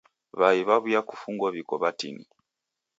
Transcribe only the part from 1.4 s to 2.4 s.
w'iko w'atini.